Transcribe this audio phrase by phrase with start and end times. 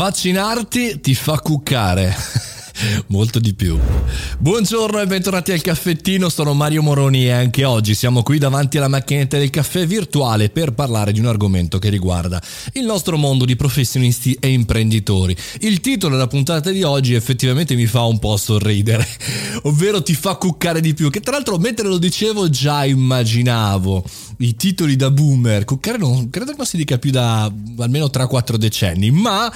[0.00, 2.16] Vaccinarti ti fa cuccare.
[3.08, 3.78] Molto di più.
[4.38, 8.88] Buongiorno e bentornati al caffettino, sono Mario Moroni e anche oggi siamo qui davanti alla
[8.88, 12.40] macchinetta del caffè virtuale per parlare di un argomento che riguarda
[12.72, 15.36] il nostro mondo di professionisti e imprenditori.
[15.60, 19.06] Il titolo della puntata di oggi effettivamente mi fa un po' sorridere,
[19.64, 24.04] ovvero ti fa cuccare di più, che tra l'altro mentre lo dicevo già immaginavo
[24.38, 28.54] i titoli da boomer, cuccare non, credo che non si dica più da almeno 3-4
[28.56, 29.52] decenni, ma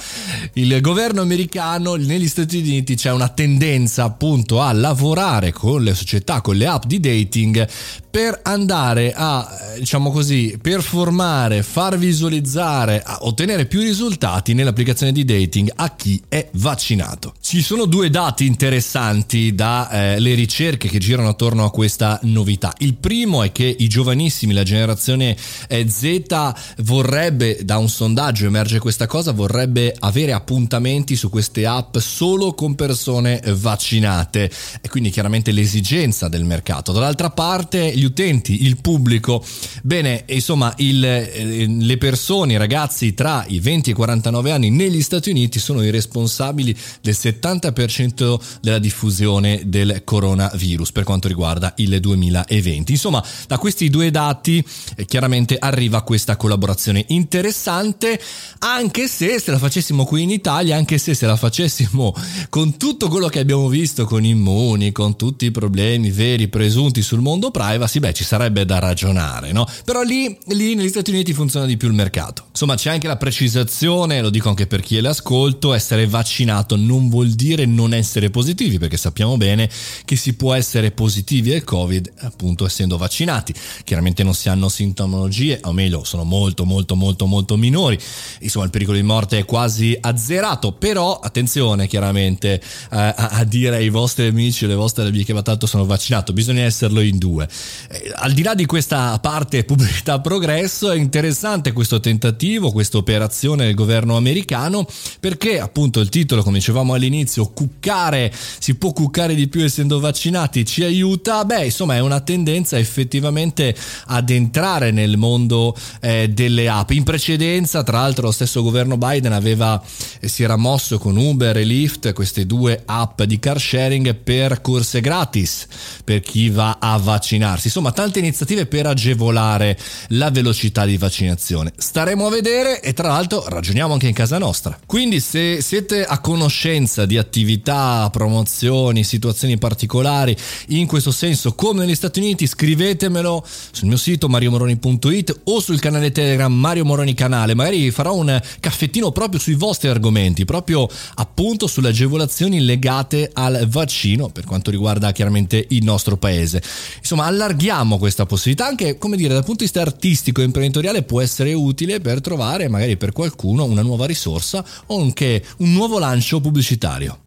[0.53, 6.41] il governo americano negli Stati Uniti c'è una tendenza appunto a lavorare con le società,
[6.41, 7.67] con le app di dating
[8.15, 15.93] per andare a, diciamo così, performare, far visualizzare, ottenere più risultati nell'applicazione di dating a
[15.97, 17.33] chi è vaccinato.
[17.41, 22.73] Ci sono due dati interessanti dalle eh, ricerche che girano attorno a questa novità.
[22.77, 25.35] Il primo è che i giovanissimi, la generazione
[25.67, 26.53] eh, Z,
[26.83, 32.75] vorrebbe, da un sondaggio emerge questa cosa, vorrebbe avere appuntamenti su queste app solo con
[32.75, 36.93] persone vaccinate e quindi chiaramente l'esigenza del mercato.
[36.93, 39.43] Dall'altra parte gli utenti, il pubblico,
[39.83, 44.69] bene, insomma, il, eh, le persone, i ragazzi tra i 20 e i 49 anni
[44.69, 51.73] negli Stati Uniti sono i responsabili del 70% della diffusione del coronavirus per quanto riguarda
[51.77, 52.91] il 2020.
[52.91, 54.63] Insomma, da questi due dati
[54.95, 58.19] eh, chiaramente arriva questa collaborazione interessante,
[58.59, 62.13] anche se se la facessimo qui in Italia, anche se se la facessimo
[62.49, 67.21] con tutto quello che abbiamo visto con Immuni, con tutti i problemi veri presunti sul
[67.21, 69.65] mondo privacy, sì, beh, ci sarebbe da ragionare, no?
[69.85, 72.47] Però lì, lì negli Stati Uniti funziona di più il mercato.
[72.49, 77.07] Insomma, c'è anche la precisazione, lo dico anche per chi è l'ascolto, essere vaccinato non
[77.07, 79.69] vuol dire non essere positivi, perché sappiamo bene
[80.03, 83.53] che si può essere positivi al Covid, appunto, essendo vaccinati.
[83.85, 87.97] Chiaramente non si hanno sintomologie, o meglio, sono molto, molto, molto, molto minori.
[88.41, 93.77] Insomma, il pericolo di morte è quasi azzerato, però attenzione, chiaramente, eh, a, a, dire
[93.77, 97.47] ai vostri amici o alle vostre amiche, ma tanto sono vaccinato, bisogna esserlo in due.
[97.89, 103.65] Eh, al di là di questa parte pubblicità progresso, è interessante questo tentativo, questa operazione
[103.65, 104.87] del governo americano,
[105.19, 110.65] perché appunto il titolo, come dicevamo all'inizio, cuccare, si può cuccare di più essendo vaccinati,
[110.65, 113.75] ci aiuta, beh insomma è una tendenza effettivamente
[114.07, 116.91] ad entrare nel mondo eh, delle app.
[116.91, 119.81] In precedenza, tra l'altro, lo stesso governo Biden aveva,
[120.19, 124.61] eh, si era mosso con Uber e Lyft, queste due app di car sharing per
[124.61, 125.67] corse gratis
[126.03, 129.77] per chi va a vaccinarsi insomma tante iniziative per agevolare
[130.09, 131.73] la velocità di vaccinazione.
[131.75, 134.79] Staremo a vedere e tra l'altro ragioniamo anche in casa nostra.
[134.85, 140.33] Quindi se siete a conoscenza di attività, promozioni, situazioni particolari
[140.69, 146.13] in questo senso come negli Stati Uniti scrivetemelo sul mio sito mariomoroni.it o sul canale
[146.13, 151.89] Telegram Mario Moroni Canale, magari farò un caffettino proprio sui vostri argomenti, proprio appunto sulle
[151.89, 156.61] agevolazioni legate al vaccino per quanto riguarda chiaramente il nostro paese.
[156.99, 161.03] Insomma, allarghiamo allarghiamo questa possibilità anche, come dire, dal punto di vista artistico e imprenditoriale
[161.03, 165.97] può essere utile per trovare magari per qualcuno una nuova risorsa o anche un nuovo
[165.97, 167.19] lancio pubblicitario.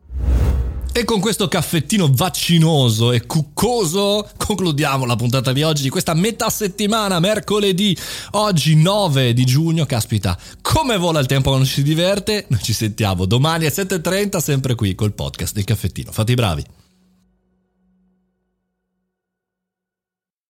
[0.93, 6.51] E con questo caffettino vaccinoso e cuccoso concludiamo la puntata di oggi di questa metà
[6.51, 7.97] settimana, mercoledì,
[8.33, 9.87] oggi 9 di giugno.
[9.87, 12.47] Caspita, come vola il tempo quando ci si diverte?
[12.49, 16.11] Noi ci sentiamo domani alle 7.30 sempre qui col podcast del caffettino.
[16.11, 16.65] Fate i bravi.